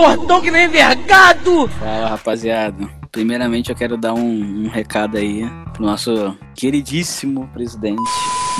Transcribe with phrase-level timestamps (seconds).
[0.00, 1.68] tortão que nem vergado!
[1.68, 2.88] Fala, rapaziada.
[3.12, 5.42] Primeiramente eu quero dar um, um recado aí
[5.74, 8.00] pro nosso queridíssimo presidente.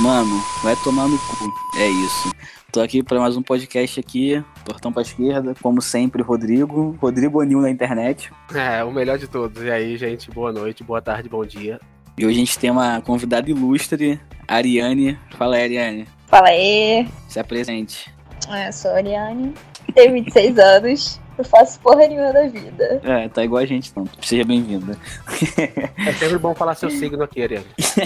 [0.00, 0.30] Mano,
[0.62, 1.53] vai tomar no cu.
[1.79, 2.30] É isso.
[2.71, 6.96] Tô aqui para mais um podcast aqui, Tortão pra esquerda, como sempre, Rodrigo.
[7.00, 8.31] Rodrigo Anil na internet.
[8.54, 9.63] É, o melhor de todos.
[9.63, 11.81] E aí, gente, boa noite, boa tarde, bom dia.
[12.19, 15.19] E hoje a gente tem uma convidada ilustre, Ariane.
[15.38, 16.09] Fala aí, Ariane.
[16.27, 17.09] Fala aí.
[17.29, 18.12] Se apresente.
[18.51, 19.55] É, sou a Ariane,
[19.95, 21.20] tenho 26 anos.
[21.41, 23.01] Eu faço porra nenhuma da vida.
[23.02, 24.05] É, tá igual a gente, então.
[24.21, 24.97] Seja bem-vinda.
[26.07, 27.65] É sempre bom falar seu signo aqui, Ariane.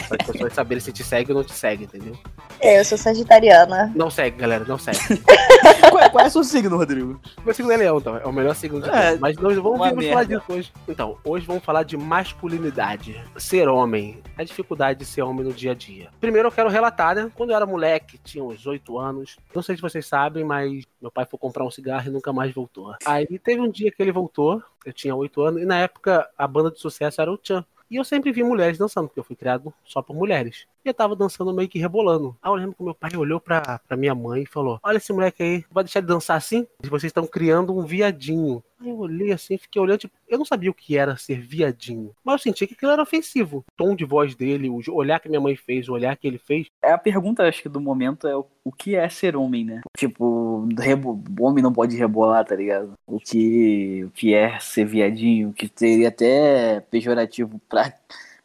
[0.08, 2.16] Para as pessoas saberem se te segue ou não te segue, entendeu?
[2.60, 3.92] É, eu sou sagitariana.
[3.94, 4.98] Não segue, galera, não segue.
[6.10, 7.20] qual, é, o seu signo, Rodrigo?
[7.44, 8.16] Meu signo é leão, então.
[8.16, 9.20] É o melhor signo de É, todos.
[9.20, 10.72] Mas nós vamos, vamos falar disso hoje.
[10.88, 13.20] Então, hoje vamos falar de masculinidade.
[13.36, 14.22] Ser homem.
[14.36, 16.10] A dificuldade de ser homem no dia a dia.
[16.20, 17.30] Primeiro eu quero relatar, né?
[17.34, 19.36] Quando eu era moleque, tinha uns 8 anos.
[19.54, 22.52] Não sei se vocês sabem, mas meu pai foi comprar um cigarro e nunca mais
[22.52, 22.94] voltou.
[23.04, 26.46] Aí teve um dia que ele voltou, eu tinha 8 anos, e na época a
[26.46, 27.64] banda de sucesso era o Chan.
[27.90, 30.66] E eu sempre vi mulheres dançando, porque eu fui criado só por mulheres.
[30.84, 32.36] E eu tava dançando meio que rebolando.
[32.42, 35.12] Aí eu lembro que meu pai olhou pra, pra minha mãe e falou: Olha esse
[35.12, 36.66] moleque aí, vai deixar de dançar assim?
[36.82, 38.62] Vocês estão criando um viadinho.
[38.78, 42.14] Aí eu olhei assim, fiquei olhando, tipo, eu não sabia o que era ser viadinho.
[42.22, 43.58] Mas eu senti que aquilo era ofensivo.
[43.58, 46.38] O tom de voz dele, o olhar que minha mãe fez, o olhar que ele
[46.38, 46.66] fez.
[46.82, 49.80] É a pergunta, acho que do momento é o, o que é ser homem, né?
[49.96, 52.92] Tipo, rebo, homem não pode rebolar, tá ligado?
[53.06, 57.90] O que, o que é ser viadinho, que seria até pejorativo pra,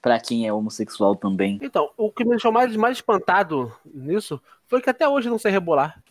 [0.02, 1.60] pra quem é homossexual também.
[1.62, 5.52] Então, o que me deixou mais, mais espantado nisso foi que até hoje não sei
[5.52, 6.02] rebolar.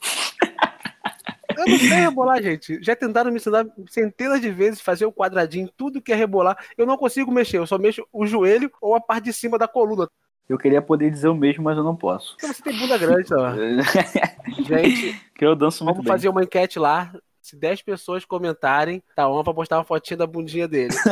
[1.57, 2.81] Eu não sei rebolar, gente.
[2.83, 6.57] Já tentaram me ensinar centenas de vezes fazer o quadradinho, tudo que é rebolar.
[6.77, 9.67] Eu não consigo mexer, eu só mexo o joelho ou a parte de cima da
[9.67, 10.09] coluna.
[10.49, 12.33] Eu queria poder dizer o mesmo, mas eu não posso.
[12.33, 13.53] Porque você tem bunda grande, ó.
[14.65, 16.13] Gente, que eu danço muito vamos bem.
[16.15, 17.13] fazer uma enquete lá.
[17.43, 20.95] Se 10 pessoas comentarem, tá on pra postar uma fotinha da bundinha dele.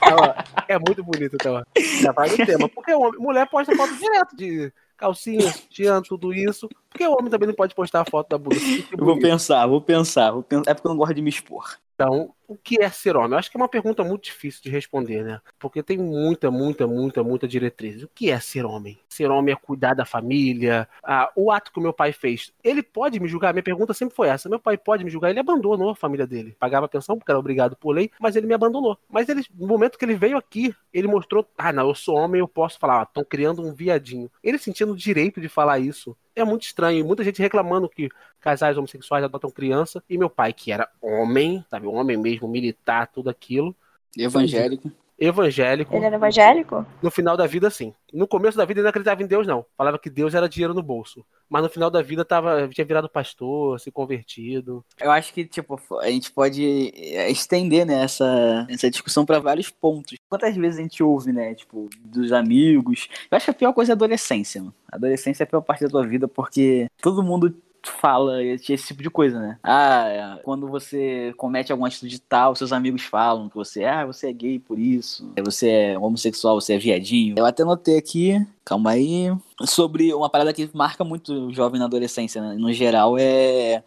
[0.00, 1.62] Tá, ó, é muito bonito, ó.
[2.00, 2.68] Já vai no tema.
[2.68, 6.68] Porque homem, mulher posta foto direto de calcinha, sutiã, tudo isso.
[6.68, 8.56] Por que o homem também não pode postar a foto da bunda?
[8.56, 10.70] Que Eu vou pensar, vou pensar, vou pensar.
[10.70, 11.78] É porque eu não gosto de me expor.
[12.00, 13.32] Então, o que é ser homem?
[13.32, 15.38] Eu acho que é uma pergunta muito difícil de responder, né?
[15.58, 18.02] Porque tem muita, muita, muita, muita diretriz.
[18.02, 18.98] O que é ser homem?
[19.06, 20.88] Ser homem é cuidar da família.
[21.04, 23.52] Ah, o ato que o meu pai fez, ele pode me julgar?
[23.52, 24.48] Minha pergunta sempre foi essa.
[24.48, 25.28] Meu pai pode me julgar?
[25.28, 26.56] Ele abandonou a família dele.
[26.58, 28.96] Pagava pensão porque era obrigado por lei, mas ele me abandonou.
[29.06, 32.40] Mas ele, no momento que ele veio aqui, ele mostrou: ah, não, eu sou homem,
[32.40, 34.30] eu posso falar, estão criando um viadinho.
[34.42, 36.16] Ele sentindo o direito de falar isso.
[36.34, 37.04] É muito estranho.
[37.04, 38.08] Muita gente reclamando que
[38.40, 40.02] casais homossexuais adotam criança.
[40.08, 43.74] E meu pai, que era homem, sabe, homem mesmo, militar, tudo aquilo,
[44.16, 44.90] Evangélico.
[45.20, 46.86] Evangélico, Ele era evangélico?
[47.02, 47.92] no final da vida, sim.
[48.12, 49.64] No começo da vida ele não acreditava em Deus, não.
[49.76, 51.24] Falava que Deus era dinheiro no bolso.
[51.48, 54.84] Mas no final da vida tava, tinha virado pastor, se convertido.
[55.00, 59.68] Eu acho que, tipo, a gente pode é, estender, né, essa, essa discussão pra vários
[59.68, 60.16] pontos.
[60.28, 63.08] Quantas vezes a gente ouve, né, tipo, dos amigos.
[63.30, 64.74] Eu acho que a pior coisa é a adolescência, mano.
[64.90, 68.88] A adolescência é a pior parte da tua vida porque todo mundo fala esse esse
[68.88, 69.58] tipo de coisa, né?
[69.62, 74.32] Ah, quando você comete alguma atitude tal, seus amigos falam que você, ah, você é
[74.32, 77.34] gay por isso, você é homossexual, você é viadinho.
[77.38, 79.32] Eu até notei aqui, calma aí,
[79.64, 82.54] sobre uma parada que marca muito o jovem na adolescência, né?
[82.54, 83.82] No geral, é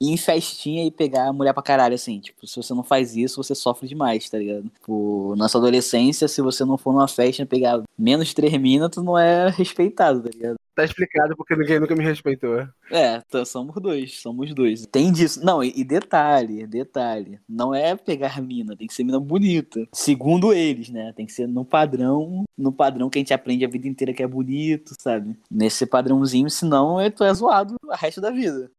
[0.00, 2.20] ir em festinha e pegar a mulher pra caralho, assim.
[2.20, 4.68] Tipo, se você não faz isso, você sofre demais, tá ligado?
[4.68, 8.52] Tipo, na sua adolescência, se você não for numa festa e pegar menos de três
[8.58, 10.56] minas, tu não é respeitado, tá ligado?
[10.78, 12.60] Tá explicado porque ninguém nunca me respeitou.
[12.88, 14.86] É, então somos dois, somos dois.
[14.86, 15.44] Tem disso.
[15.44, 17.40] Não, e, e detalhe, detalhe.
[17.48, 19.88] Não é pegar mina, tem que ser mina bonita.
[19.92, 21.12] Segundo eles, né?
[21.16, 24.22] Tem que ser no padrão, no padrão que a gente aprende a vida inteira que
[24.22, 25.36] é bonito, sabe?
[25.50, 28.70] Nesse padrãozinho, senão tu é zoado o resto da vida.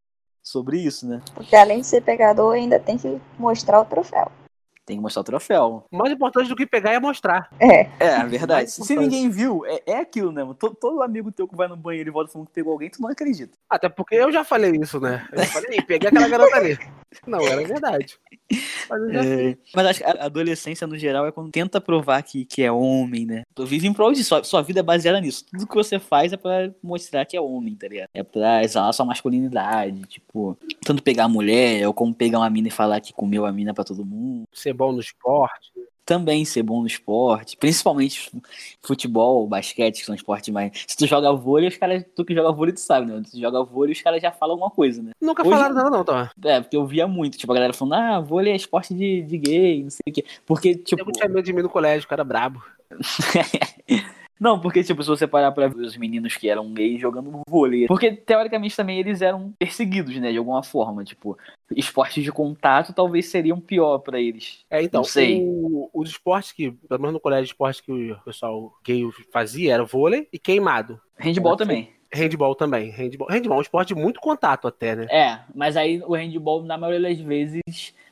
[0.42, 1.22] Sobre isso, né?
[1.36, 4.32] Porque além de ser pegador, ainda tem que mostrar o troféu.
[4.90, 5.86] Tem que mostrar o troféu.
[5.92, 7.48] Mais importante do que pegar é mostrar.
[7.60, 7.88] É.
[8.00, 8.72] É, a verdade.
[8.72, 10.42] Se, ninguém viu, é, é aquilo, né?
[10.58, 13.00] Todo, todo amigo teu que vai no banheiro e volta falando que pegou alguém, tu
[13.00, 13.56] não acredita.
[13.70, 15.28] Até porque eu já falei isso, né?
[15.32, 16.76] Eu já falei, "Ih, peguei aquela garota ali.
[17.26, 18.18] Não, era verdade.
[18.90, 22.22] Mas eu já É, mas acho que a adolescência, no geral, é quando tenta provar
[22.22, 23.44] que, que é homem, né?
[23.54, 24.30] Tu vive em prol disso.
[24.30, 25.46] Sua, sua vida é baseada nisso.
[25.52, 28.10] Tudo que você faz é pra mostrar que é homem, tá ligado?
[28.14, 30.02] É pra exalar sua masculinidade.
[30.04, 33.52] Tipo, tanto pegar a mulher, ou como pegar uma mina e falar que comeu a
[33.52, 34.46] mina pra todo mundo.
[34.52, 35.72] ser bom no esporte.
[36.10, 37.56] Também ser bom no esporte.
[37.56, 38.32] Principalmente
[38.82, 40.72] futebol, basquete, que são esportes mais.
[40.88, 42.04] Se tu joga vôlei, os caras.
[42.16, 43.22] Tu que joga vôlei, tu sabe, né?
[43.24, 45.12] Se tu joga vôlei, os caras já falam alguma coisa, né?
[45.22, 46.32] Nunca Hoje- falaram nada, não, tá?
[46.44, 49.38] É, porque eu via muito, tipo, a galera falando, ah, vôlei é esporte de, de
[49.38, 50.26] gay, não sei o quê.
[50.48, 51.00] Porque, tipo.
[51.08, 52.64] Eu tinha medo de mim no colégio, cara brabo.
[54.40, 57.88] Não, porque, tipo, se você parar pra ver os meninos que eram gays jogando vôlei.
[57.88, 60.32] Porque, teoricamente, também eles eram perseguidos, né?
[60.32, 61.04] De alguma forma.
[61.04, 61.38] Tipo,
[61.76, 64.64] esportes de contato talvez seriam pior pra eles.
[64.70, 65.44] É, então, Não sei.
[65.46, 69.74] o- os esportes que, pelo menos no colégio de esportes que o pessoal gay fazia,
[69.74, 71.00] era vôlei e queimado.
[71.18, 71.58] Handball Sim.
[71.58, 71.90] também.
[72.14, 72.90] Handball também.
[72.92, 75.06] Handball, handball é um esporte de muito contato até, né?
[75.12, 77.62] É, mas aí o handball, na maioria das vezes,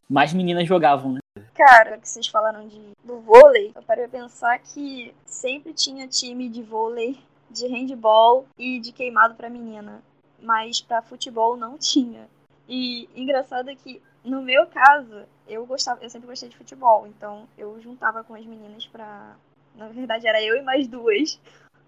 [0.09, 1.19] mais meninas jogavam, né?
[1.57, 6.48] Cara, que vocês falaram de, do vôlei, eu parei pra pensar que sempre tinha time
[6.50, 7.19] de vôlei,
[7.50, 10.04] de handball e de queimado pra menina.
[10.39, 12.30] Mas pra futebol não tinha.
[12.69, 17.48] E engraçado é que, no meu caso, eu gostava, eu sempre gostei de futebol, então
[17.57, 19.36] eu juntava com as meninas pra.
[19.74, 21.39] Na verdade, era eu e mais duas,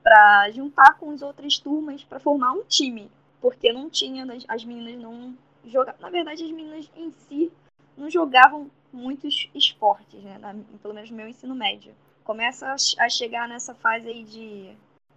[0.01, 3.11] pra juntar com as outras turmas pra formar um time.
[3.39, 6.01] Porque não tinha, as meninas não jogavam.
[6.01, 7.51] Na verdade, as meninas em si
[7.95, 10.37] não jogavam muitos esportes, né?
[10.37, 11.93] na- pelo menos no meu ensino médio.
[12.23, 12.75] Começa a,
[13.05, 14.75] a chegar nessa fase aí de,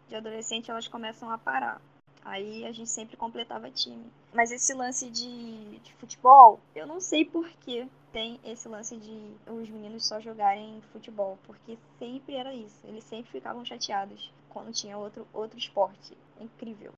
[0.08, 1.80] de adolescente, elas começam a parar.
[2.24, 4.04] Aí a gente sempre completava time.
[4.32, 9.34] Mas esse lance de, de futebol, eu não sei por que tem esse lance de
[9.50, 11.38] os meninos só jogarem futebol.
[11.46, 12.86] Porque sempre era isso.
[12.86, 16.12] Eles sempre ficavam chateados quando tinha outro, outro esporte.
[16.40, 16.90] Incrível.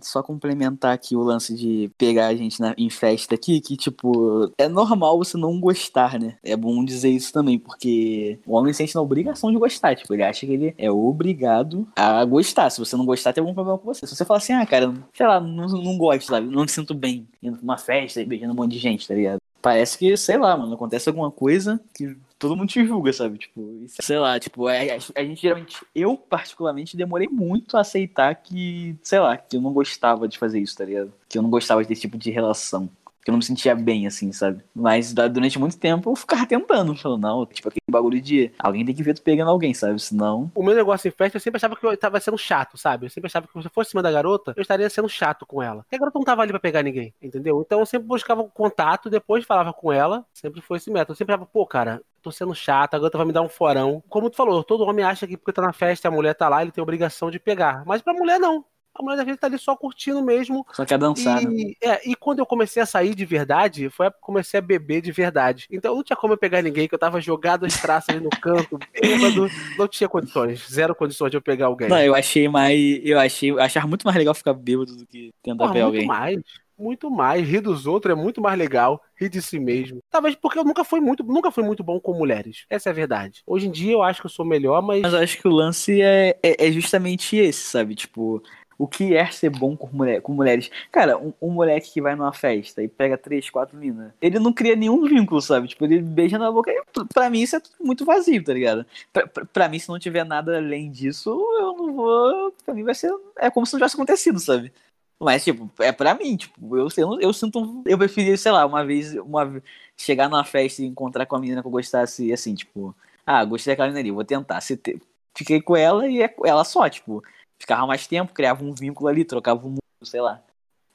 [0.00, 4.50] Só complementar aqui o lance de pegar a gente na- em festa aqui, que, tipo,
[4.56, 6.36] é normal você não gostar, né?
[6.42, 9.94] É bom dizer isso também, porque o homem sente na obrigação de gostar.
[9.96, 12.70] Tipo, ele acha que ele é obrigado a gostar.
[12.70, 14.06] Se você não gostar, tem algum problema com você.
[14.06, 16.46] Se você falar assim, ah, cara, sei lá, não, não gosto, sabe?
[16.46, 19.14] Não me sinto bem indo pra uma festa e beijando um monte de gente, tá
[19.14, 19.38] ligado?
[19.60, 23.38] Parece que, sei lá, mano, acontece alguma coisa que todo mundo te julga, sabe?
[23.38, 28.34] Tipo, isso- sei lá, tipo, a, a- gente geralmente, eu particularmente demorei muito a aceitar
[28.34, 31.12] que, sei lá, que eu não gostava de fazer isso, tá ligado?
[31.28, 32.88] Que eu não gostava desse tipo de relação.
[33.24, 34.62] Que eu não me sentia bem, assim, sabe?
[34.72, 38.94] Mas durante muito tempo eu ficava tentando, falando, não, tipo, aquele bagulho de alguém tem
[38.94, 39.98] que ver tu pegando alguém, sabe?
[39.98, 40.48] Senão.
[40.54, 43.06] O meu negócio em festa, eu sempre achava que eu tava sendo chato, sabe?
[43.06, 45.60] Eu sempre achava que se eu fosse cima da garota, eu estaria sendo chato com
[45.60, 45.82] ela.
[45.82, 47.60] Porque a garota não tava ali pra pegar ninguém, entendeu?
[47.66, 51.10] Então eu sempre buscava contato, depois falava com ela, sempre foi esse método.
[51.14, 54.02] Eu sempre achava, pô, cara, tô sendo chato, a garota vai me dar um forão.
[54.08, 56.48] Como tu falou, todo homem acha que porque tá na festa e a mulher tá
[56.48, 57.84] lá, ele tem obrigação de pegar.
[57.86, 58.64] Mas pra mulher, não.
[58.98, 61.50] A mulher, às vezes, tá ali só curtindo mesmo, Só quer dançar, né?
[61.52, 64.62] e, é, e quando eu comecei a sair de verdade, foi a eu comecei a
[64.62, 65.66] beber de verdade.
[65.70, 68.30] Então não tinha como eu pegar ninguém, que eu tava jogado as traças ali no
[68.30, 71.88] canto, bêbado, não tinha condições, zero condições de eu pegar alguém.
[71.88, 73.00] Não, eu achei mais.
[73.04, 73.50] Eu achei.
[73.50, 76.08] Eu achava muito mais legal ficar bêbado do que tentar Porra, pegar muito alguém.
[76.08, 76.42] mais,
[76.78, 77.46] muito mais.
[77.46, 79.98] Rir dos outros é muito mais legal, rir de si mesmo.
[80.10, 82.64] Talvez porque eu nunca fui muito, nunca fui muito bom com mulheres.
[82.68, 83.42] Essa é a verdade.
[83.46, 85.50] Hoje em dia eu acho que eu sou melhor, mas Mas eu acho que o
[85.50, 87.94] lance é, é, é justamente esse, sabe?
[87.94, 88.42] Tipo,
[88.78, 90.70] o que é ser bom com, mulher, com mulheres?
[90.92, 94.52] Cara, um, um moleque que vai numa festa e pega três, quatro minas, ele não
[94.52, 95.68] cria nenhum vínculo, sabe?
[95.68, 96.70] Tipo, ele beija na boca.
[96.70, 96.82] e,
[97.12, 98.84] Pra mim, isso é muito vazio, tá ligado?
[99.12, 102.52] Pra, pra, pra mim, se não tiver nada além disso, eu não vou.
[102.64, 103.10] Pra mim, vai ser.
[103.38, 104.72] É como se não tivesse acontecido, sabe?
[105.20, 107.82] Mas, tipo, é pra mim, tipo, eu, eu, eu sinto.
[107.86, 109.62] Eu preferi, sei lá, uma vez, uma,
[109.96, 113.72] chegar numa festa e encontrar com a menina que eu gostasse, assim, tipo, ah, gostei
[113.72, 114.60] daquela menina ali, vou tentar.
[114.60, 115.00] Se te-
[115.36, 117.22] Fiquei com ela e é ela só, tipo,
[117.58, 120.42] ficava mais tempo, criava um vínculo ali, trocava um mundo, sei lá.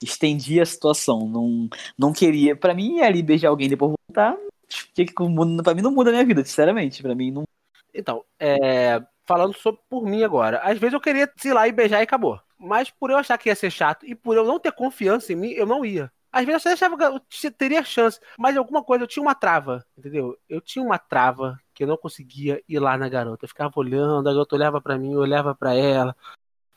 [0.01, 2.55] Estendia a situação, não, não queria.
[2.55, 4.35] Pra mim, ir ali beijar alguém e depois voltar,
[4.95, 7.03] que, que mundo, pra mim não muda a minha vida, sinceramente.
[7.03, 7.43] Pra mim não.
[7.93, 10.59] Então, é, falando sobre por mim agora.
[10.59, 12.39] Às vezes eu queria ir lá e beijar e acabou.
[12.61, 15.35] Mas por eu achar que ia ser chato e por eu não ter confiança em
[15.35, 16.11] mim, eu não ia.
[16.31, 17.03] Às vezes eu achava que
[17.47, 20.37] eu teria chance, mas alguma coisa eu tinha uma trava, entendeu?
[20.47, 23.43] Eu tinha uma trava que eu não conseguia ir lá na garota.
[23.43, 26.15] Eu ficava olhando, a garota olhava pra mim, eu olhava pra ela.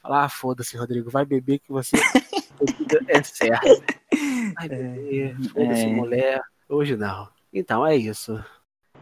[0.03, 1.97] Falava, ah, foda-se, Rodrigo, vai beber que você
[3.09, 3.85] é certo.
[4.55, 5.87] Vai beber, foda-se, é.
[5.87, 6.43] mulher.
[6.69, 7.29] Hoje não.
[7.53, 8.43] Então é isso.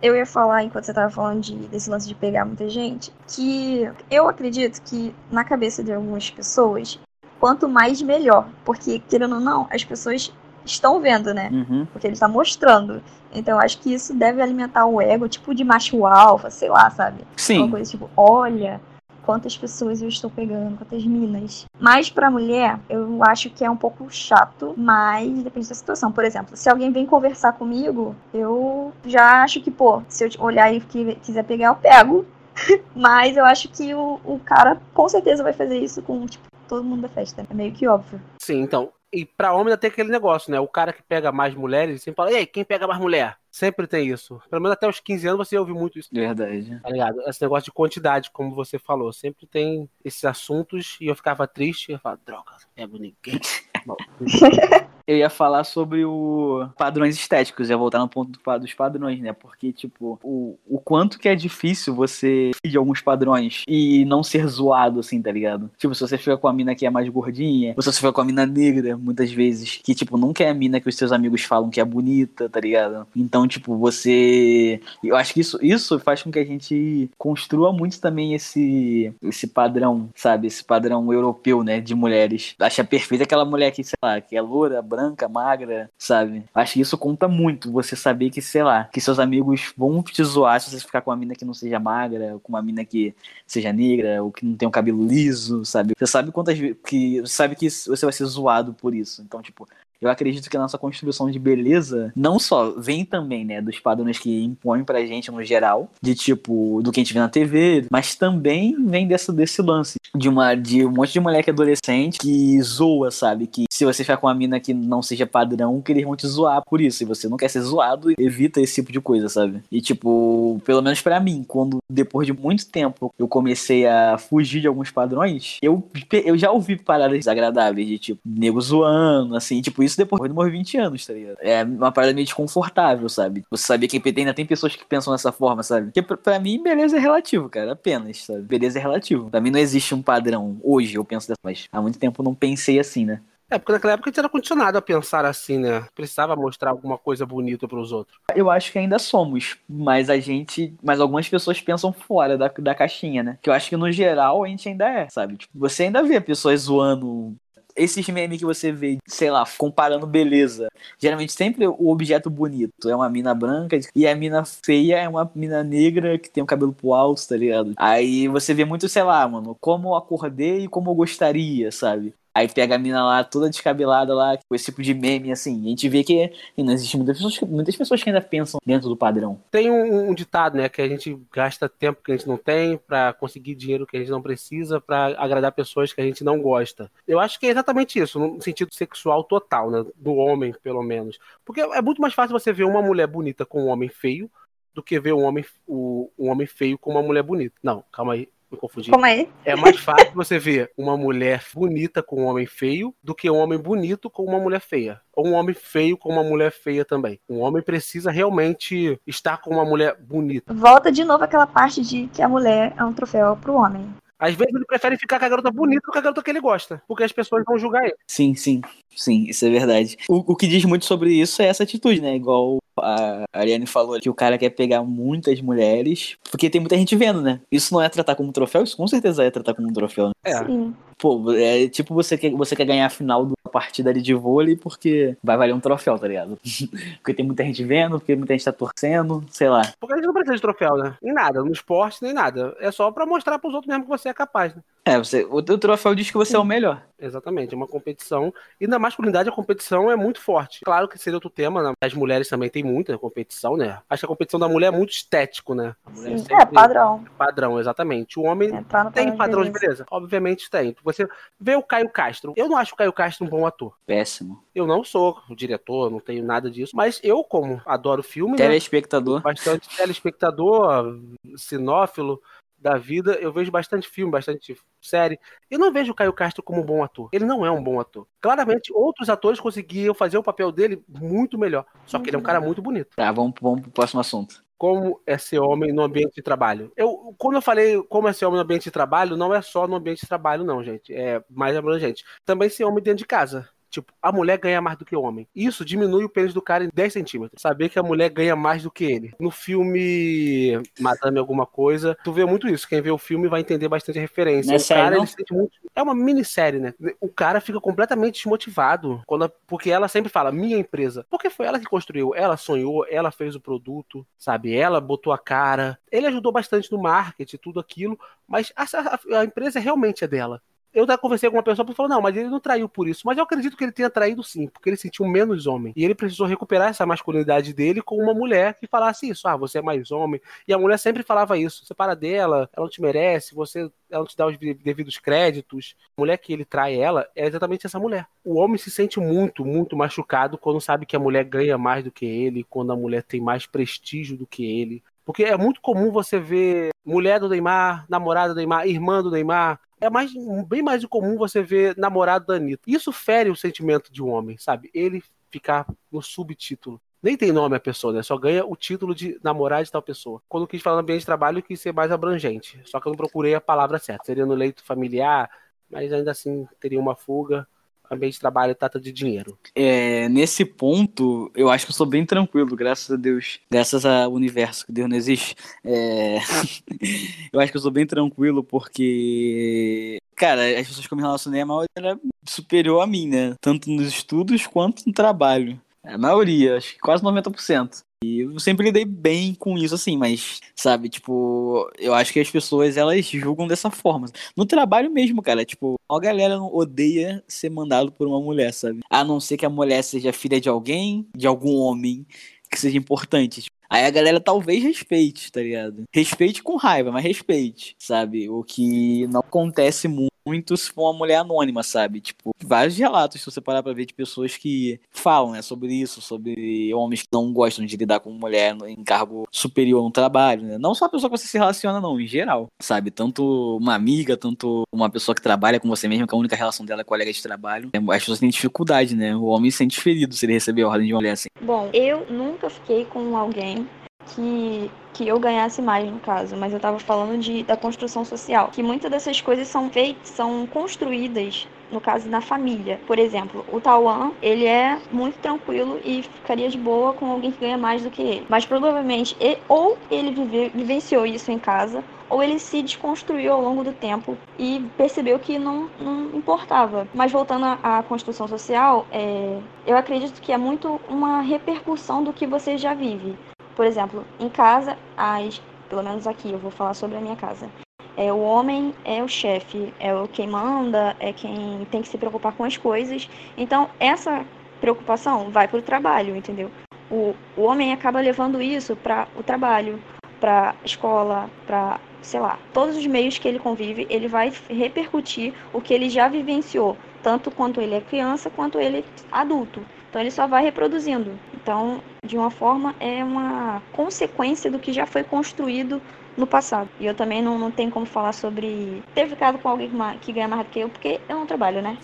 [0.02, 3.88] Eu ia falar, enquanto você tava falando de, desse lance de pegar muita gente, que
[4.10, 6.98] eu acredito que na cabeça de algumas pessoas,
[7.38, 8.48] quanto mais melhor.
[8.64, 10.32] Porque, querendo ou não, as pessoas
[10.64, 11.50] estão vendo, né?
[11.52, 11.86] Uhum.
[11.92, 13.02] Porque ele tá mostrando.
[13.32, 16.90] Então, eu acho que isso deve alimentar o ego, tipo de macho alfa, sei lá,
[16.90, 17.20] sabe?
[17.22, 18.80] Uma Sim, coisa tipo, olha
[19.24, 21.64] quantas pessoas eu estou pegando, quantas minas.
[21.78, 26.12] Mas pra mulher, eu acho que é um pouco chato, mas depende da situação.
[26.12, 30.72] Por exemplo, se alguém vem conversar comigo, eu já acho que, pô, se eu olhar
[30.72, 32.26] e qui- quiser pegar, eu pego.
[32.94, 36.84] mas eu acho que o, o cara com certeza vai fazer isso com, tipo, todo
[36.84, 37.46] mundo da festa.
[37.48, 38.20] É meio que óbvio.
[38.40, 38.90] Sim, então.
[39.12, 40.58] E pra homem ainda tem aquele negócio, né?
[40.58, 43.36] O cara que pega mais mulheres, sempre fala, e aí, quem pega mais mulher?
[43.50, 44.40] Sempre tem isso.
[44.48, 46.80] Pelo menos até os 15 anos você ouve muito isso, verdade.
[46.82, 47.20] tá ligado?
[47.28, 49.12] Esse negócio de quantidade, como você falou.
[49.12, 53.40] Sempre tem esses assuntos e eu ficava triste e eu falava, droga, não pego ninguém.
[53.84, 53.96] Bom,
[55.06, 59.32] Eu ia falar sobre o padrões estéticos, ia voltar no ponto dos padrões, né?
[59.32, 64.46] Porque, tipo, o, o quanto que é difícil você seguir alguns padrões e não ser
[64.46, 65.70] zoado, assim, tá ligado?
[65.76, 68.12] Tipo, se você fica com a mina que é mais gordinha, ou se você fica
[68.12, 71.12] com a mina negra, muitas vezes, que, tipo, nunca é a mina que os seus
[71.12, 73.06] amigos falam que é bonita, tá ligado?
[73.14, 74.80] Então, tipo, você.
[75.02, 79.46] Eu acho que isso, isso faz com que a gente construa muito também esse, esse
[79.46, 80.46] padrão, sabe?
[80.46, 81.80] Esse padrão europeu, né?
[81.80, 82.54] De mulheres.
[82.58, 86.44] Acha perfeita aquela mulher que, sei lá, que é loura, branca, magra, sabe?
[86.54, 87.72] Acho que isso conta muito.
[87.72, 91.10] Você saber que, sei lá, que seus amigos vão te zoar se você ficar com
[91.10, 93.14] uma mina que não seja magra, com uma mina que
[93.46, 95.94] seja negra, ou que não tem um cabelo liso, sabe?
[95.98, 96.58] Você sabe quantas.
[96.86, 99.22] Que, sabe que você vai ser zoado por isso.
[99.22, 99.66] Então, tipo,
[100.02, 104.18] eu acredito que a nossa construção de beleza não só vem também, né, dos padrões
[104.18, 107.86] que impõem pra gente no geral, de tipo, do que a gente vê na TV,
[107.90, 112.60] mas também vem dessa, desse lance de uma de um monte de moleque adolescente que
[112.62, 113.46] zoa, sabe?
[113.46, 116.26] Que se você ficar com uma mina que não seja padrão, que eles vão te
[116.26, 117.02] zoar por isso.
[117.02, 119.62] E você não quer ser zoado, evita esse tipo de coisa, sabe?
[119.70, 124.60] E tipo, pelo menos para mim, quando depois de muito tempo eu comecei a fugir
[124.60, 125.82] de alguns padrões, eu,
[126.24, 130.34] eu já ouvi paradas desagradáveis de tipo, nego zoando, assim, tipo, isso isso depois de
[130.34, 131.36] morrer 20 anos, tá ligado?
[131.40, 133.44] É uma parada meio desconfortável, sabe?
[133.50, 135.86] Você sabia que ainda tem pessoas que pensam dessa forma, sabe?
[135.86, 137.72] Porque pra, pra mim, beleza é relativo, cara.
[137.72, 138.42] Apenas, sabe?
[138.42, 139.30] Beleza é relativo.
[139.30, 140.58] Pra mim não existe um padrão.
[140.62, 143.20] Hoje eu penso dessa mas há muito tempo eu não pensei assim, né?
[143.52, 145.86] É, porque naquela época a gente era condicionado a pensar assim, né?
[145.94, 148.18] Precisava mostrar alguma coisa bonita para os outros.
[148.34, 150.74] Eu acho que ainda somos, mas a gente.
[150.82, 153.38] Mas algumas pessoas pensam fora da, da caixinha, né?
[153.42, 155.36] Que eu acho que no geral a gente ainda é, sabe?
[155.36, 157.36] Tipo, você ainda vê pessoas zoando
[157.76, 160.68] esses memes que você vê, sei lá, comparando beleza.
[160.98, 165.30] Geralmente sempre o objeto bonito é uma mina branca e a mina feia é uma
[165.34, 167.72] mina negra que tem o um cabelo pro alto, tá ligado?
[167.76, 172.14] Aí você vê muito, sei lá, mano, como eu acordei e como eu gostaria, sabe?
[172.34, 175.66] Aí pega a mina lá toda descabelada lá, com esse tipo de meme, assim.
[175.66, 178.96] a gente vê que não existe muitas pessoas, muitas pessoas que ainda pensam dentro do
[178.96, 179.40] padrão.
[179.50, 180.68] Tem um, um, ditado, né?
[180.68, 184.00] Que a gente gasta tempo que a gente não tem para conseguir dinheiro que a
[184.00, 186.90] gente não precisa para agradar pessoas que a gente não gosta.
[187.06, 189.84] Eu acho que é exatamente isso, no sentido sexual total, né?
[189.96, 191.18] Do homem, pelo menos.
[191.44, 194.30] Porque é muito mais fácil você ver uma mulher bonita com um homem feio
[194.74, 197.54] do que ver um homem, o, um homem feio com uma mulher bonita.
[197.62, 198.90] Não, calma aí me confundi.
[198.90, 199.26] Como é?
[199.44, 203.36] É mais fácil você ver uma mulher bonita com um homem feio do que um
[203.36, 205.00] homem bonito com uma mulher feia.
[205.14, 207.18] Ou um homem feio com uma mulher feia também.
[207.28, 210.52] Um homem precisa realmente estar com uma mulher bonita.
[210.54, 213.92] Volta de novo aquela parte de que a mulher é um troféu pro homem.
[214.18, 216.40] Às vezes ele prefere ficar com a garota bonita do que a garota que ele
[216.40, 217.96] gosta, porque as pessoas vão julgar ele.
[218.06, 218.60] Sim, sim,
[218.94, 219.96] sim, isso é verdade.
[220.08, 222.14] O, o que diz muito sobre isso é essa atitude, né?
[222.14, 226.96] Igual a Ariane falou que o cara quer pegar muitas mulheres, porque tem muita gente
[226.96, 227.40] vendo, né?
[227.50, 228.62] Isso não é tratar como um troféu?
[228.62, 230.12] Isso com certeza é tratar como um troféu, né?
[230.24, 230.44] É.
[230.44, 230.74] Sim.
[230.98, 234.56] Pô, é tipo você quer, você quer ganhar a final da partida ali de vôlei
[234.56, 236.38] porque vai valer um troféu, tá ligado?
[237.02, 239.62] porque tem muita gente vendo, porque muita gente tá torcendo, sei lá.
[239.80, 240.96] Porque a gente não precisa de troféu, né?
[241.02, 242.56] Em nada, no esporte, nem nada.
[242.60, 244.62] É só pra mostrar pros outros mesmo que você é capaz, né?
[244.84, 246.36] É, você, o, o troféu diz que você Sim.
[246.36, 246.82] é o melhor.
[247.00, 248.32] Exatamente, é uma competição.
[248.60, 250.60] E na masculinidade a competição é muito forte.
[250.64, 251.72] Claro que seria outro tema, né?
[251.80, 253.80] as mulheres também tem muita competição, né?
[253.90, 255.74] Acho que a competição da mulher é muito estético, né?
[255.94, 257.04] Sim, é padrão.
[257.18, 258.18] Padrão, exatamente.
[258.18, 259.84] O homem é, tem padrão de beleza.
[259.90, 260.74] Obviamente tem.
[260.84, 262.32] Você vê o Caio Castro.
[262.36, 263.74] Eu não acho o Caio Castro um bom ator.
[263.84, 264.42] Péssimo.
[264.54, 266.72] Eu não sou o diretor, não tenho nada disso.
[266.74, 268.32] Mas eu, como adoro filme.
[268.32, 268.38] Né?
[268.38, 269.16] Telespectador.
[269.16, 269.22] Né?
[269.22, 270.98] Bastante telespectador,
[271.36, 272.22] sinófilo
[272.62, 275.18] da vida, eu vejo bastante filme, bastante série.
[275.50, 277.08] Eu não vejo o Caio Castro como um bom ator.
[277.12, 278.06] Ele não é um bom ator.
[278.20, 281.66] Claramente, outros atores conseguiam fazer o papel dele muito melhor.
[281.84, 282.94] Só que ele é um cara muito bonito.
[282.94, 284.42] Tá, vamos, vamos pro próximo assunto.
[284.56, 286.70] Como é ser homem no ambiente de trabalho?
[286.76, 289.66] Eu, quando eu falei como é ser homem no ambiente de trabalho, não é só
[289.66, 290.94] no ambiente de trabalho, não, gente.
[290.94, 292.04] É mais abrangente.
[292.24, 293.48] Também ser homem dentro de casa.
[293.72, 295.26] Tipo, a mulher ganha mais do que o homem.
[295.34, 297.40] Isso diminui o pênis do cara em 10 centímetros.
[297.40, 299.14] Saber que a mulher ganha mais do que ele.
[299.18, 302.68] No filme Madame Alguma Coisa, tu vê muito isso.
[302.68, 304.54] Quem vê o filme vai entender bastante a referência.
[304.54, 304.96] É, sério, cara,
[305.30, 305.38] não?
[305.38, 305.52] Muito...
[305.74, 306.74] é uma minissérie, né?
[307.00, 309.02] O cara fica completamente desmotivado.
[309.06, 309.26] Quando...
[309.46, 311.06] Porque ela sempre fala, minha empresa.
[311.08, 312.14] Porque foi ela que construiu.
[312.14, 314.54] Ela sonhou, ela fez o produto, sabe?
[314.54, 315.78] Ela botou a cara.
[315.90, 317.98] Ele ajudou bastante no marketing, tudo aquilo.
[318.28, 320.42] Mas a, a, a empresa realmente é dela
[320.74, 323.02] eu até conversei com uma pessoa que falou, não, mas ele não traiu por isso.
[323.04, 325.72] Mas eu acredito que ele tenha traído sim, porque ele sentiu menos homem.
[325.76, 329.28] E ele precisou recuperar essa masculinidade dele com uma mulher que falasse isso.
[329.28, 330.20] Ah, você é mais homem.
[330.46, 331.64] E a mulher sempre falava isso.
[331.64, 335.76] Você para dela, ela não te merece, você ela não te dá os devidos créditos.
[335.96, 338.06] A mulher que ele trai ela é exatamente essa mulher.
[338.24, 341.92] O homem se sente muito, muito machucado quando sabe que a mulher ganha mais do
[341.92, 344.82] que ele, quando a mulher tem mais prestígio do que ele.
[345.04, 349.60] Porque é muito comum você ver mulher do Neymar, namorada do Neymar, irmã do Neymar.
[349.80, 350.12] É mais,
[350.46, 352.62] bem mais comum você ver namorado da Anitta.
[352.66, 354.70] Isso fere o sentimento de um homem, sabe?
[354.72, 356.80] Ele ficar no subtítulo.
[357.02, 358.02] Nem tem nome a pessoa, né?
[358.02, 360.22] Só ganha o título de namorar de tal pessoa.
[360.28, 362.60] Quando eu quis falar no ambiente de trabalho, eu quis ser mais abrangente.
[362.64, 364.04] Só que eu não procurei a palavra certa.
[364.04, 365.28] Seria no leito familiar,
[365.68, 367.48] mas ainda assim teria uma fuga
[367.94, 369.38] ambiente de trabalho trata de dinheiro.
[369.54, 373.40] É, nesse ponto, eu acho que eu sou bem tranquilo, graças a Deus.
[373.50, 375.34] Graças ao universo, que Deus não existe.
[375.64, 376.18] É...
[377.32, 379.98] eu acho que eu sou bem tranquilo porque.
[380.16, 383.34] Cara, as pessoas que eu me relacionei, a maioria era superior a mim, né?
[383.40, 385.60] Tanto nos estudos quanto no trabalho.
[385.82, 387.82] A maioria, acho que quase 90%.
[388.02, 392.30] E eu sempre lidei bem com isso, assim, mas, sabe, tipo, eu acho que as
[392.30, 394.08] pessoas, elas julgam dessa forma.
[394.36, 398.80] No trabalho mesmo, cara, tipo, a galera odeia ser mandado por uma mulher, sabe?
[398.90, 402.06] A não ser que a mulher seja filha de alguém, de algum homem
[402.50, 403.46] que seja importante.
[403.68, 405.84] Aí a galera talvez respeite, tá ligado?
[405.90, 408.28] Respeite com raiva, mas respeite, sabe?
[408.28, 412.00] O que não acontece muito muito se for uma mulher anônima, sabe?
[412.00, 416.00] Tipo, vários relatos, se você parar pra ver, de pessoas que falam, né, sobre isso,
[416.00, 420.58] sobre homens que não gostam de lidar com mulher em cargo superior no trabalho, né?
[420.58, 422.90] Não só a pessoa que você se relaciona, não, em geral, sabe?
[422.90, 426.64] Tanto uma amiga, tanto uma pessoa que trabalha com você mesmo, que a única relação
[426.64, 427.70] dela é colega de trabalho.
[427.90, 429.14] As pessoas têm dificuldade, né?
[429.14, 431.28] O homem se sente ferido se ele receber ordem de uma mulher assim.
[431.40, 433.66] Bom, eu nunca fiquei com alguém
[434.06, 438.50] que, que eu ganhasse mais, no caso, mas eu estava falando de, da construção social.
[438.52, 442.80] Que muitas dessas coisas são feitas, são construídas no caso na família.
[442.86, 447.40] Por exemplo, o Tauan, ele é muito tranquilo e ficaria de boa com alguém que
[447.40, 448.26] ganha mais do que ele.
[448.28, 453.40] Mas provavelmente, ele, ou ele vive, vivenciou isso em casa, ou ele se desconstruiu ao
[453.40, 456.86] longo do tempo e percebeu que não, não importava.
[456.92, 462.26] Mas voltando à, construção social, é, eu acredito que é muito uma repercussão do que
[462.26, 463.16] você já vive.
[463.54, 467.48] Por exemplo, em casa, as, pelo menos aqui, eu vou falar sobre a minha casa.
[467.96, 471.98] É, o homem é o chefe, é o quem manda, é quem tem que se
[471.98, 473.08] preocupar com as coisas.
[473.36, 474.24] Então, essa
[474.60, 476.50] preocupação vai para o trabalho, entendeu?
[476.90, 479.82] O, o homem acaba levando isso para o trabalho,
[480.20, 485.60] para escola, para, sei lá, todos os meios que ele convive, ele vai repercutir o
[485.60, 489.64] que ele já vivenciou, tanto quanto ele é criança quanto ele é adulto.
[489.90, 491.18] Então ele só vai reproduzindo.
[491.34, 495.80] Então, de uma forma, é uma consequência do que já foi construído
[496.16, 496.68] no passado.
[496.80, 500.28] E eu também não, não tenho como falar sobre ter ficado com alguém que ganha
[500.28, 501.78] mais do que eu, porque eu não trabalho, né?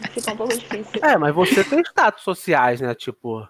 [0.00, 1.00] Então, fica um pouco difícil.
[1.04, 2.94] É, mas você tem status sociais, né?
[2.94, 3.46] Tipo,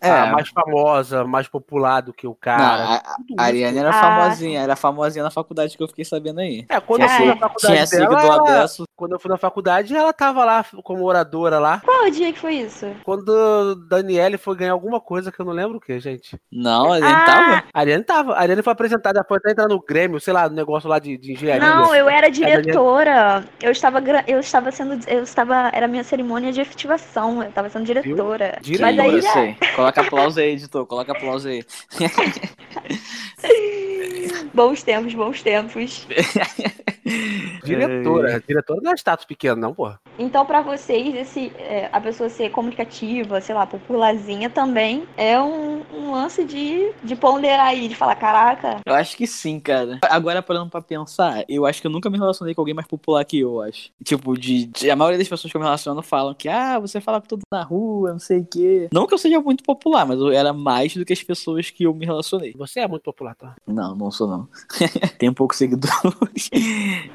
[0.00, 0.08] é.
[0.08, 2.84] a mais famosa, mais popular do que o cara.
[2.84, 6.40] Não, a, a Ariane era ah, famosinha, era famosinha na faculdade que eu fiquei sabendo
[6.40, 6.64] aí.
[6.68, 9.94] É, quando tinha, eu fui na faculdade tinha dela, ela, quando eu fui na faculdade,
[9.94, 11.82] ela tava lá como oradora lá.
[11.84, 12.86] Qual dia que foi isso?
[13.04, 16.40] Quando Daniele foi ganhar alguma coisa que eu não lembro o que, gente.
[16.50, 17.24] Não, a Ariane ah.
[17.24, 17.64] tava?
[17.72, 18.32] A Ariane tava.
[18.32, 21.18] A Ariane foi apresentada, foi até entrar no Grêmio, sei lá, no negócio lá de,
[21.18, 21.68] de engenharia.
[21.68, 23.44] Não, eu era diretora.
[23.62, 27.84] Eu estava, eu estava sendo, eu estava, era minha cerimônia de efetivação, eu estava sendo
[27.84, 28.58] diretora.
[28.62, 29.54] Diretora, Mas aí já...
[29.76, 31.62] Coloca aplauso aí, editor, coloca aplauso aí.
[34.54, 36.06] bons tempos, bons tempos.
[37.64, 38.40] diretora, é...
[38.40, 40.00] diretora não é status pequeno, não, porra.
[40.18, 45.82] Então, para vocês, esse, é, a pessoa ser comunicativa, sei lá, popularzinha também é um,
[45.92, 48.80] um, lance de, de ponderar aí, de falar, caraca.
[48.84, 49.98] Eu acho que sim, cara.
[50.08, 53.24] Agora, parando pra pensar, eu acho que eu nunca me relacionei com alguém mais popular
[53.24, 53.90] que eu, acho.
[54.02, 57.00] Tipo, de, de a maioria das pessoas que eu me relaciono falam que, ah, você
[57.00, 58.88] fala com todo na rua, não sei o quê.
[58.92, 61.84] Não que eu seja muito popular, mas eu era mais do que as pessoas que
[61.84, 62.54] eu me relacionei.
[62.56, 63.54] Você é muito popular, tá?
[63.66, 64.48] Não, não sou não.
[65.18, 66.50] Tem poucos seguidores.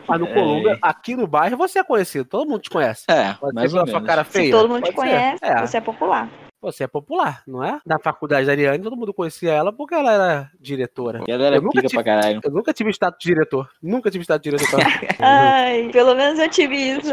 [0.07, 0.79] Mas no Colômbia, é...
[0.81, 3.05] aqui no bairro, você é conhecido, todo mundo te conhece.
[3.07, 4.45] É, ou sua cara feia.
[4.45, 5.65] Se todo mundo te conhece, é.
[5.65, 6.29] você é popular.
[6.61, 7.79] Você é popular, não é?
[7.83, 11.23] Na faculdade da Ariane, todo mundo conhecia ela porque ela era diretora.
[11.27, 12.39] E ela era eu pica tive, pra caralho.
[12.43, 13.67] Eu nunca tive status de diretor.
[13.81, 14.79] Nunca tive status de diretor.
[15.19, 17.11] Ai, pelo menos eu tive isso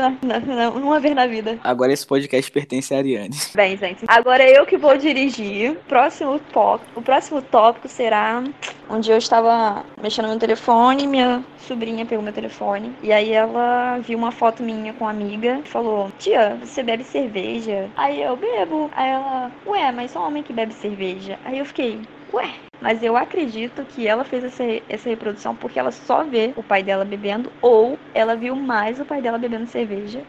[0.74, 1.58] uma vez na vida.
[1.64, 3.34] Agora esse podcast pertence a Ariane.
[3.54, 4.04] Bem, gente.
[4.06, 5.76] Agora eu que vou dirigir.
[5.88, 8.42] Próximo tópico, o próximo tópico será
[8.88, 12.94] onde eu estava mexendo no telefone, minha sobrinha pegou meu telefone.
[13.02, 17.04] E aí ela viu uma foto minha com uma amiga e falou: Tia, você bebe
[17.04, 17.90] cerveja?
[17.96, 18.90] Aí eu bebo.
[18.94, 21.38] Aí ela, ué, mas só homem que bebe cerveja.
[21.44, 22.00] Aí eu fiquei,
[22.32, 22.48] ué.
[22.80, 26.82] Mas eu acredito que ela fez essa, essa reprodução porque ela só vê o pai
[26.82, 30.22] dela bebendo ou ela viu mais o pai dela bebendo cerveja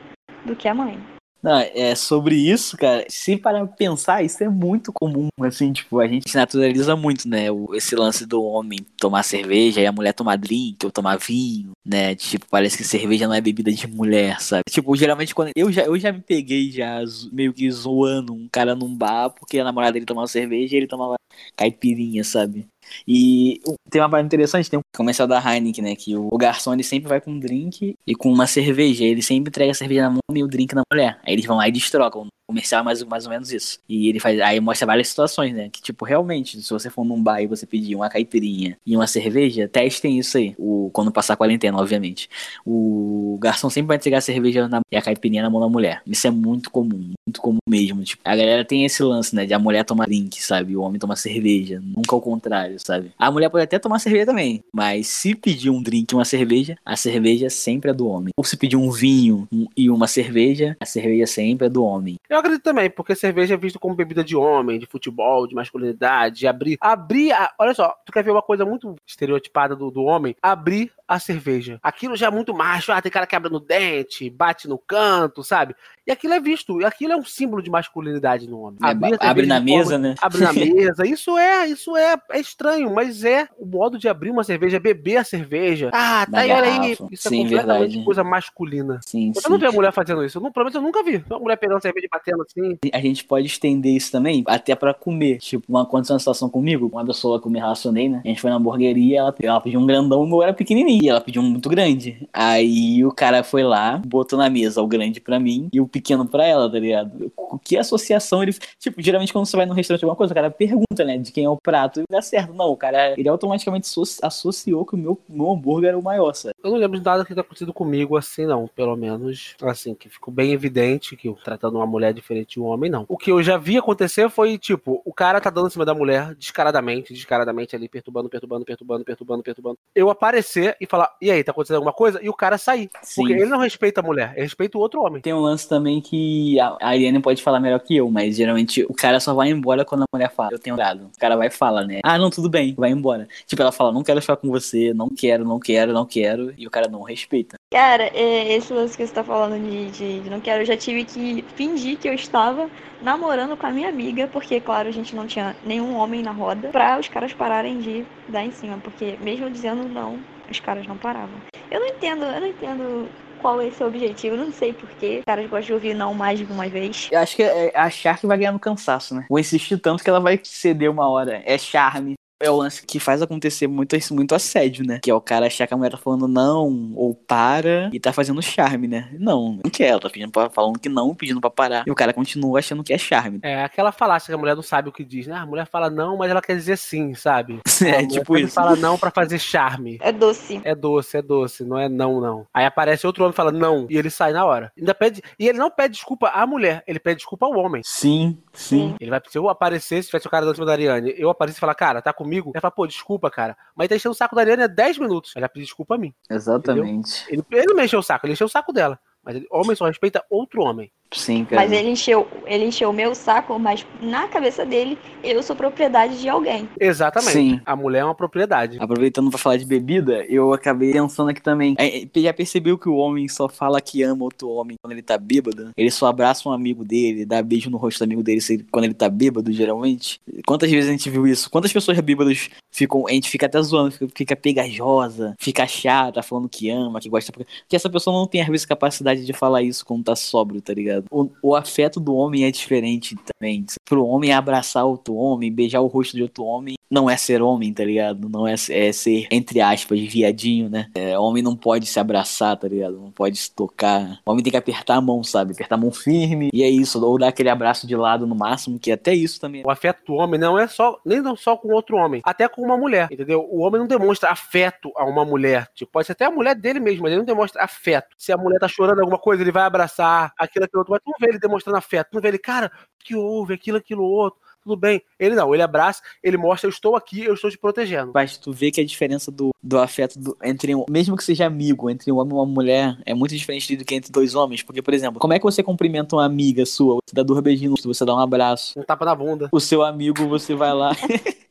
[0.44, 1.00] do que a mãe.
[1.42, 3.06] Não, é sobre isso, cara.
[3.10, 7.50] Se parar pra pensar, isso é muito comum, assim, tipo, a gente naturaliza muito, né?
[7.50, 11.72] O, esse lance do homem tomar cerveja e a mulher tomar drink ou tomar vinho,
[11.86, 12.14] né?
[12.16, 14.64] Tipo, parece que cerveja não é bebida de mulher, sabe?
[14.70, 15.52] Tipo, geralmente quando.
[15.56, 19.60] Eu já, eu já me peguei já meio que zoando um cara num bar porque
[19.60, 21.16] a namorada dele tomava cerveja e ele tomava
[21.56, 22.68] caipirinha, sabe?
[23.08, 25.96] E tem uma parte interessante, tem um comercial da Heineken, né?
[25.96, 29.04] Que o garçom ele sempre vai com um drink e com uma cerveja.
[29.04, 31.20] Ele sempre entrega a cerveja na mão e o drink na mulher.
[31.24, 33.80] Aí eles vão lá e destrocam comercial é mais, mais ou menos isso.
[33.88, 34.40] E ele faz.
[34.42, 35.70] Aí mostra várias situações, né?
[35.70, 39.06] Que, tipo, realmente, se você for num bar e você pedir uma caipirinha e uma
[39.06, 40.56] cerveja, testem isso aí.
[40.58, 42.28] O, quando passar a quarentena, obviamente.
[42.66, 46.02] O garçom sempre vai entregar a cerveja na, e a caipirinha na mão da mulher.
[46.08, 48.04] Isso é muito comum, muito comum mesmo.
[48.04, 49.46] Tipo, a galera tem esse lance, né?
[49.46, 50.76] De a mulher tomar drink, sabe?
[50.76, 51.80] O homem tomar cerveja.
[51.84, 53.12] Nunca ao contrário, sabe?
[53.18, 54.64] A mulher pode até tomar cerveja também.
[54.74, 58.34] Mas se pedir um drink e uma cerveja, a cerveja sempre é do homem.
[58.36, 62.16] Ou se pedir um vinho e uma cerveja, a cerveja sempre é do homem.
[62.28, 65.54] Eu eu acredito também, porque cerveja é visto como bebida de homem, de futebol, de
[65.54, 66.78] masculinidade, de abrir.
[66.80, 67.34] Abrir.
[67.34, 70.36] A, olha só, tu quer ver uma coisa muito estereotipada do, do homem?
[70.42, 71.80] Abrir a cerveja.
[71.84, 72.92] Aquilo já é muito macho.
[72.92, 75.76] Ah, tem cara que abre no dente, bate no canto, sabe?
[76.10, 78.80] E aquilo é visto, e aquilo é um símbolo de masculinidade no homem.
[78.84, 80.16] É, abre na mesa, forma, né?
[80.20, 81.06] Abre na mesa.
[81.06, 85.18] Isso é, isso é, é estranho, mas é o modo de abrir uma cerveja, beber
[85.18, 85.92] a cerveja.
[85.94, 86.98] Ah, tá aí, olha aí.
[87.12, 88.04] Isso sim, é completamente verdade.
[88.04, 89.00] coisa masculina.
[89.06, 89.50] Sim, Você sim.
[89.52, 90.40] não vê a mulher fazendo isso.
[90.40, 91.24] Eu não, pelo menos eu nunca vi.
[91.30, 92.80] Uma mulher pegando cerveja e batendo assim.
[92.92, 95.38] A gente pode estender isso também até pra comer.
[95.38, 98.22] Tipo, uma aconteceu uma situação comigo, uma pessoa que eu me relacionei, né?
[98.26, 101.04] A gente foi na hamburgueria, ela, ela pediu um grandão, o meu era pequenininho.
[101.04, 102.28] E ela pediu um muito grande.
[102.34, 105.99] Aí o cara foi lá, botou na mesa o grande pra mim e o pequeno
[106.30, 107.32] pra ela, tá ligado?
[107.64, 108.54] Que associação ele.
[108.80, 111.46] Tipo, geralmente quando você vai num restaurante alguma coisa, o cara pergunta, né, de quem
[111.46, 112.54] é o prato e dá certo.
[112.54, 116.34] Não, o cara, ele automaticamente associ- associou que o meu, meu hambúrguer era o maior,
[116.34, 116.54] sabe?
[116.64, 118.68] Eu não lembro de nada que tenha acontecido comigo assim, não.
[118.68, 122.66] Pelo menos, assim, que ficou bem evidente que eu tratando uma mulher diferente de um
[122.66, 123.06] homem, não.
[123.08, 125.94] O que eu já vi acontecer foi, tipo, o cara tá dando em cima da
[125.94, 129.78] mulher descaradamente, descaradamente ali, perturbando, perturbando, perturbando, perturbando, perturbando.
[129.96, 132.20] Eu aparecer e falar, e aí, tá acontecendo alguma coisa?
[132.24, 132.90] E o cara sair.
[133.02, 133.22] Sim.
[133.22, 135.22] Porque ele não respeita a mulher, ele respeita o outro homem.
[135.22, 138.94] Tem um lance também que a Ariane pode falar melhor que eu, mas geralmente o
[138.94, 141.10] cara só vai embora quando a mulher fala, eu tenho dado.
[141.16, 142.00] O cara vai e fala, né?
[142.04, 143.28] Ah, não, tudo bem, vai embora.
[143.48, 146.68] Tipo, ela fala, não quero ficar com você, não quero, não quero, não quero, e
[146.68, 147.56] o cara não respeita.
[147.72, 150.76] Cara, é, esse lance que você tá falando de, de, de não quero, eu já
[150.76, 152.70] tive que fingir que eu estava
[153.02, 156.70] namorando com a minha amiga, porque, claro, a gente não tinha nenhum homem na roda,
[156.70, 160.98] pra os caras pararem de dar em cima, porque mesmo dizendo não, os caras não
[160.98, 161.40] paravam.
[161.70, 165.20] Eu não entendo, eu não entendo qual é esse objetivo, não sei porquê.
[165.20, 167.10] Os caras gostam de ouvir não mais de uma vez.
[167.12, 169.26] Eu acho que é achar que vai ganhar no cansaço, né?
[169.30, 171.42] Vou insistir tanto que ela vai ceder uma hora.
[171.46, 172.14] É charme.
[172.40, 175.00] É o lance que faz acontecer muito, muito assédio, né?
[175.04, 178.14] Que é o cara achar que a mulher tá falando não, ou para, e tá
[178.14, 179.10] fazendo charme, né?
[179.20, 179.88] Não, não quer.
[179.90, 181.84] Ela tá pedindo pra, falando que não, pedindo pra parar.
[181.86, 183.40] E o cara continua achando que é charme.
[183.44, 185.36] É aquela falácia que a mulher não sabe o que diz, né?
[185.36, 187.60] A mulher fala não, mas ela quer dizer sim, sabe?
[187.90, 188.54] É, tipo isso.
[188.54, 189.98] fala não pra fazer charme.
[190.02, 190.62] É doce.
[190.64, 192.46] É doce, é doce, não é não, não.
[192.54, 194.72] Aí aparece outro homem e fala não, e ele sai na hora.
[194.78, 197.82] Ainda pede, e ele não pede desculpa à mulher, ele pede desculpa ao homem.
[197.84, 198.96] Sim, sim.
[199.00, 201.60] Ele vai, se eu aparecer, se tivesse o cara cima da Ariane, eu aparecer e
[201.62, 202.29] falar, cara, tá comigo?
[202.38, 203.58] Ele fala, pô, desculpa, cara.
[203.76, 205.34] Mas tá enchendo o saco da Ariane há 10 minutos.
[205.36, 206.14] Ela pediu desculpa a mim.
[206.30, 207.26] Exatamente.
[207.30, 209.00] Ele, ele não mexeu o saco, ele encheu o saco dela.
[209.24, 210.92] Mas ele, homem só respeita outro homem.
[211.12, 211.62] Sim, cara.
[211.62, 216.20] Mas ele encheu, ele encheu o meu saco, mas na cabeça dele, eu sou propriedade
[216.20, 216.70] de alguém.
[216.80, 217.32] Exatamente.
[217.32, 217.62] Sim.
[217.66, 218.78] A mulher é uma propriedade.
[218.80, 221.76] Aproveitando pra falar de bebida, eu acabei pensando aqui também.
[221.80, 225.02] É, é, Já percebeu que o homem só fala que ama outro homem quando ele
[225.02, 225.72] tá bêbado?
[225.76, 228.40] Ele só abraça um amigo dele, dá beijo no rosto do amigo dele
[228.72, 230.22] quando ele tá bêbado, geralmente?
[230.46, 231.50] Quantas vezes a gente viu isso?
[231.50, 233.08] Quantas pessoas bêbadas ficam.
[233.08, 237.32] A gente fica até zoando, fica, fica pegajosa, fica chata, falando que ama, que gosta.
[237.32, 240.74] Porque essa pessoa não tem, às vezes, capacidade de falar isso quando tá sóbrio, tá
[240.74, 240.99] ligado?
[241.12, 243.66] O, o afeto do homem é diferente também.
[243.86, 247.72] Pro homem abraçar outro homem, beijar o rosto de outro homem, não é ser homem,
[247.72, 248.28] tá ligado?
[248.28, 250.88] Não é, é ser, entre aspas, viadinho, né?
[250.96, 253.00] É, homem não pode se abraçar, tá ligado?
[253.00, 254.20] Não pode se tocar.
[254.26, 255.54] O homem tem que apertar a mão, sabe?
[255.54, 256.50] Apertar a mão firme.
[256.52, 257.04] E é isso.
[257.04, 259.64] Ou dar aquele abraço de lado no máximo, que até isso também.
[259.64, 262.62] O afeto do homem não é só, nem não só com outro homem, até com
[262.64, 263.48] uma mulher, entendeu?
[263.52, 265.70] O homem não demonstra afeto a uma mulher.
[265.76, 268.16] Tipo, pode ser até a mulher dele mesmo, mas ele não demonstra afeto.
[268.18, 271.04] Se a mulher tá chorando alguma coisa, ele vai abraçar aquilo, aquilo outro.
[271.06, 273.54] Mas tu não vê ele demonstrando afeto, tu não vê ele, cara, o que houve,
[273.54, 274.40] aquilo, aquilo outro.
[274.62, 275.02] Tudo bem.
[275.18, 278.12] Ele não, ele abraça, ele mostra, eu estou aqui, eu estou te protegendo.
[278.14, 281.46] Mas tu vê que a diferença do, do afeto do- entre um, mesmo que seja
[281.46, 284.62] amigo, entre um homem e uma mulher, é muito diferente do que entre dois homens.
[284.62, 286.96] Porque, por exemplo, como é que você cumprimenta uma amiga sua?
[286.96, 288.78] Você dá dois beijinhos, você dá um abraço.
[288.78, 289.48] Um tapa na bunda.
[289.52, 290.92] O seu amigo, você vai lá.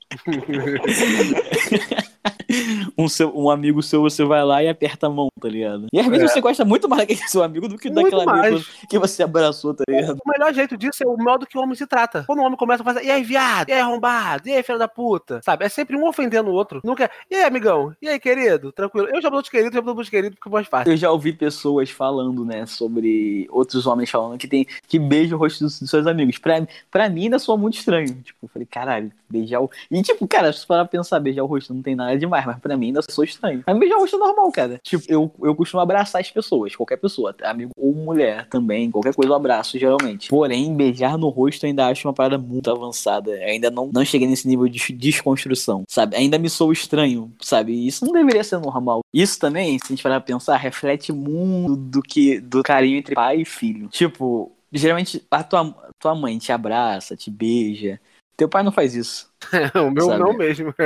[2.97, 5.87] um seu, um amigo seu, você vai lá e aperta a mão, tá ligado?
[5.93, 6.35] E às vezes É.
[6.35, 9.75] você gosta muito mais daquele seu amigo do que Muito daquela amiga que você abraçou,
[9.75, 10.19] tá ligado?
[10.25, 12.25] O melhor jeito disso é o modo que o homem se trata.
[12.27, 13.69] Quando o homem começa a fazer, e aí, viado?
[13.69, 14.49] E aí, arrombado?
[14.49, 15.41] E aí, filho da puta?
[15.45, 15.65] Sabe?
[15.65, 16.81] É sempre um ofendendo o outro.
[16.83, 17.95] Nunca e aí, amigão?
[18.01, 18.73] E aí, querido?
[18.73, 19.09] Tranquilo.
[19.09, 20.93] Eu já mudou de querido, já mudou de querido, porque é mais fácil.
[20.93, 25.39] Eu já ouvi pessoas falando, né, sobre outros homens falando que tem que beija o
[25.39, 26.39] rosto dos, dos seus amigos.
[26.39, 28.09] Pra, pra mim ainda soa muito estranho.
[28.23, 29.71] Tipo, eu falei, caralho, beijar o.
[29.91, 32.77] E tipo, cara, se for pensar, beijar o rosto não tem nada demais, mas pra
[32.77, 33.63] mim ainda soa estranho.
[33.67, 34.81] Mas beijar o rosto é normal, cara.
[34.83, 39.31] Tipo, eu, eu costumo abraçar as pessoas, qualquer pessoa, amigo ou mulher também, qualquer coisa
[39.31, 40.29] eu abraço, geralmente.
[40.29, 43.31] Porém, beijar no rosto eu ainda acho uma parada muito avançada.
[43.31, 46.17] Eu ainda não, não cheguei nesse nível de desconstrução, sabe?
[46.17, 47.73] Ainda me sou estranho, sabe?
[47.73, 49.01] E Isso não deveria ser normal.
[49.13, 53.15] Isso também, se a gente parar pra pensar, reflete muito do que do carinho entre
[53.15, 53.89] pai e filho.
[53.89, 58.01] Tipo, geralmente a tua, tua mãe te abraça, te beija.
[58.37, 59.28] Teu pai não faz isso.
[59.75, 60.19] o meu Sabe?
[60.19, 60.75] não mesmo.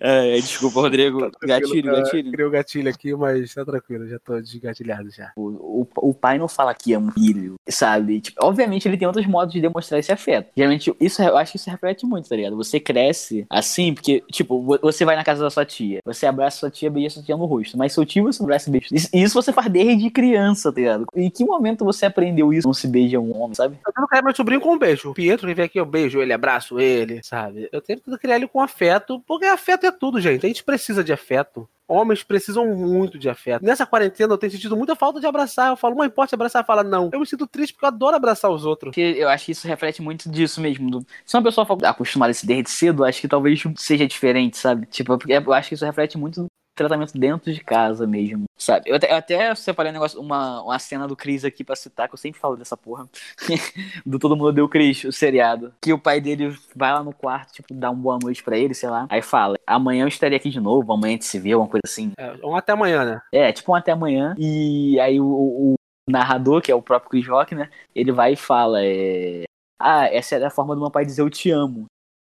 [0.00, 1.30] É, desculpa, Rodrigo.
[1.30, 2.00] Tá Gatilho, tá?
[2.00, 2.32] gatilho.
[2.32, 5.32] Criei o gatilho aqui, mas tá tranquilo, já tô desgatilhado já.
[5.36, 8.20] O, o, o pai não fala que ama o filho, sabe?
[8.20, 10.50] Tipo, obviamente ele tem outros modos de demonstrar esse afeto.
[10.56, 12.56] Geralmente, isso eu acho que isso reflete muito, tá ligado?
[12.56, 16.58] Você cresce assim, porque, tipo, vo- você vai na casa da sua tia, você abraça
[16.58, 18.86] sua tia, beija sua tia no rosto, mas seu tio você não abraça e beija.
[18.92, 21.06] Isso, isso você faz desde criança, tá ligado?
[21.14, 22.66] Em que momento você aprendeu isso?
[22.66, 23.78] Não se beija um homem, sabe?
[23.86, 25.10] Eu tento criar meu sobrinho com um beijo.
[25.10, 25.14] O
[25.46, 27.68] Pietro que vem aqui, eu beijo ele, abraço ele, sabe?
[27.72, 30.44] Eu tento criar ele com afeto, porque afeto é tudo, gente.
[30.44, 31.68] A gente precisa de afeto.
[31.88, 33.64] Homens precisam muito de afeto.
[33.64, 35.68] Nessa quarentena eu tenho sentido muita falta de abraçar.
[35.70, 36.64] Eu falo, mãe, pode abraçar?
[36.66, 37.10] Fala, não.
[37.12, 38.96] Eu me sinto triste porque eu adoro abraçar os outros.
[38.96, 40.90] Eu acho que isso reflete muito disso mesmo.
[40.90, 44.56] do- Se uma pessoa for acostumada a se desde cedo, acho que talvez seja diferente,
[44.58, 44.84] sabe?
[44.86, 48.90] Tipo, porque eu acho que isso reflete muito tratamento dentro de casa mesmo, sabe?
[48.90, 52.06] Eu até, eu até separei um negócio, uma, uma cena do Chris aqui pra citar,
[52.06, 53.08] que eu sempre falo dessa porra.
[54.04, 55.74] do Todo Mundo Deu Chris, o seriado.
[55.80, 58.74] Que o pai dele vai lá no quarto, tipo, dá uma boa noite pra ele,
[58.74, 59.06] sei lá.
[59.08, 61.82] Aí fala, amanhã eu estarei aqui de novo, amanhã a gente se vê, uma coisa
[61.84, 62.12] assim.
[62.18, 63.22] É, vamos até amanhã, né?
[63.32, 64.34] É, tipo um até amanhã.
[64.38, 65.74] E aí o, o
[66.08, 67.70] narrador, que é o próprio Chris Rock, né?
[67.94, 69.44] Ele vai e fala, é...
[69.78, 71.86] Ah, essa é a forma do meu pai dizer eu te amo,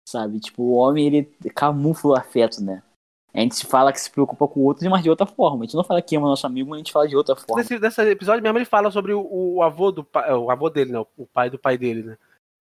[0.08, 0.40] sabe?
[0.40, 2.82] Tipo, o homem, ele camufla o afeto, né?
[3.34, 5.64] A gente fala que se preocupa com o outro, mas de outra forma.
[5.64, 7.62] A gente não fala que ama nosso amigo, mas a gente fala de outra forma.
[7.62, 10.92] Nesse, nesse episódio mesmo ele fala sobre o, o avô do pai, o avô dele,
[10.92, 11.00] né?
[11.18, 12.18] O pai do pai dele, né?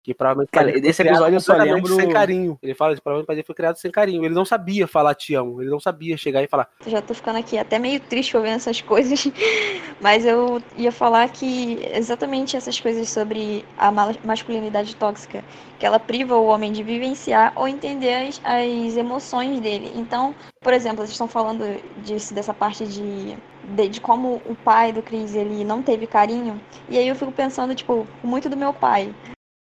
[0.07, 2.57] Que provavelmente Cara, criado episódio eu só lembro- sem carinho.
[2.63, 4.25] Ele fala que provavelmente dele foi criado sem carinho.
[4.25, 5.61] Ele não sabia falar te amo.
[5.61, 6.69] Ele não sabia chegar e falar.
[6.87, 9.27] Já tô ficando aqui até meio triste ouvindo essas coisas,
[10.01, 15.43] mas eu ia falar que exatamente essas coisas sobre a ma- masculinidade tóxica,
[15.77, 19.91] que ela priva o homem de vivenciar ou entender as, as emoções dele.
[19.97, 21.65] Então, por exemplo, vocês estão falando
[22.05, 26.61] disso, dessa parte de, de, de como o pai do Chris ele não teve carinho,
[26.89, 29.13] e aí eu fico pensando, tipo, muito do meu pai.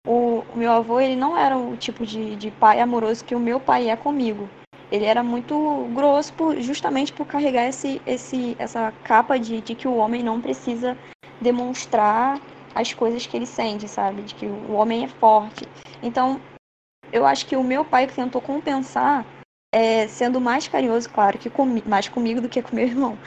[0.09, 3.39] O, o meu avô, ele não era o tipo de, de pai amoroso que o
[3.39, 4.49] meu pai é comigo
[4.91, 9.87] ele era muito grosso por, justamente por carregar esse, esse, essa capa de, de que
[9.87, 10.97] o homem não precisa
[11.39, 12.39] demonstrar
[12.73, 14.21] as coisas que ele sente, sabe?
[14.23, 15.67] De que o homem é forte.
[16.01, 16.41] Então,
[17.11, 19.25] eu acho que o meu pai tentou compensar,
[19.73, 21.51] é, sendo mais carinhoso, claro, que
[21.85, 23.17] mais comigo do que com meu irmão.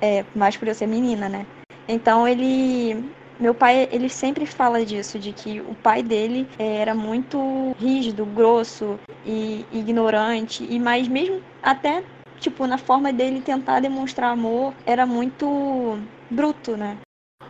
[0.00, 1.46] É, mais por eu ser menina, né?
[1.86, 3.04] Então, ele
[3.38, 8.24] meu pai, ele sempre fala disso, de que o pai dele eh, era muito rígido,
[8.24, 12.04] grosso e ignorante, e mas mesmo até
[12.38, 15.98] tipo na forma dele tentar demonstrar amor, era muito
[16.30, 16.96] bruto, né?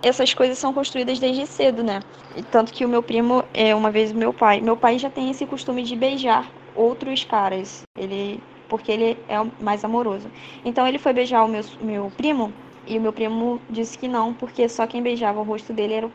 [0.02, 2.00] Essas coisas são construídas desde cedo, né?
[2.50, 5.30] Tanto que o meu primo é uma vez o meu pai, meu pai já tem
[5.30, 7.82] esse costume de beijar outros caras.
[7.96, 10.28] Ele porque ele é mais amoroso.
[10.64, 12.52] Então ele foi beijar o meu, meu primo
[12.86, 16.10] e o meu primo disse que não, porque só quem beijava o rosto dele era,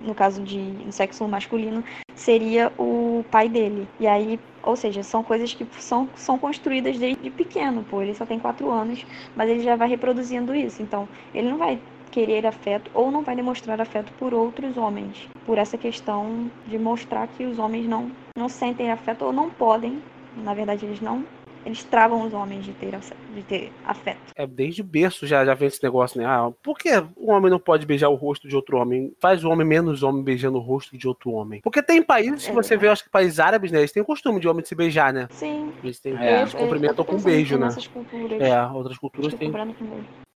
[0.00, 1.82] no caso de no sexo masculino,
[2.14, 3.88] seria o pai dele.
[3.98, 8.02] E aí, ou seja, são coisas que são, são construídas desde pequeno, pô.
[8.02, 9.04] Ele só tem quatro anos,
[9.34, 10.82] mas ele já vai reproduzindo isso.
[10.82, 11.80] Então, ele não vai
[12.10, 15.28] querer afeto ou não vai demonstrar afeto por outros homens.
[15.46, 20.02] Por essa questão de mostrar que os homens não, não sentem afeto ou não podem.
[20.36, 21.24] Na verdade, eles não
[21.64, 22.98] eles travam os homens de ter,
[23.34, 24.18] de ter afeto.
[24.34, 26.26] É, desde berço já, já vem esse negócio, né?
[26.26, 29.12] Ah, por que o homem não pode beijar o rosto de outro homem?
[29.20, 31.60] Faz o homem menos homem beijando o rosto de outro homem.
[31.60, 33.78] Porque tem países que É você vê, acho que países árabes, né?
[33.78, 35.28] Eles têm o costume de homem se beijar, né?
[35.30, 35.72] Sim.
[35.82, 37.68] Eles têm, É, eles cumprimentam com beijo, né?
[37.92, 38.40] Culturas.
[38.40, 39.52] É, outras culturas têm.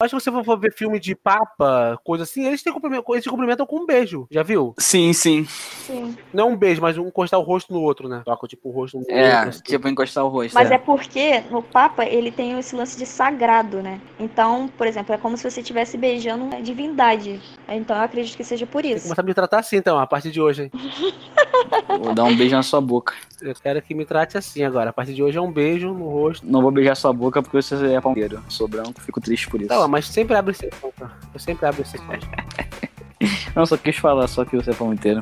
[0.05, 3.31] Que se você for ver filme de papa, coisa assim, eles, têm cumprimento, eles se
[3.31, 4.27] cumprimentam com um beijo.
[4.31, 4.75] Já viu?
[4.79, 5.45] Sim, sim.
[5.45, 6.17] Sim.
[6.33, 8.23] Não um beijo, mas um encostar o rosto no outro, né?
[8.25, 9.49] Toca tipo o rosto no É, outro.
[9.51, 9.63] assim.
[9.63, 10.55] tipo encostar o rosto.
[10.55, 10.75] Mas é.
[10.75, 14.01] é porque no Papa ele tem esse lance de sagrado, né?
[14.19, 17.41] Então, por exemplo, é como se você estivesse beijando uma divindade.
[17.71, 19.05] Então eu acredito que seja por Tem que isso.
[19.07, 20.65] começar a me tratar assim, então, a partir de hoje.
[20.65, 20.71] hein?
[22.03, 23.15] Vou dar um beijo na sua boca.
[23.41, 24.91] Eu quero que me trate assim agora.
[24.91, 26.45] A partir de hoje é um beijo no rosto.
[26.47, 28.43] Não vou beijar sua boca porque você é palmeiro.
[28.49, 29.73] Sou branco, fico triste por isso.
[29.73, 31.11] Não, mas sempre abre exceção, tá?
[31.33, 32.23] Eu sempre abro exceções.
[33.55, 35.21] Não, só quis falar só que você é palmeiro.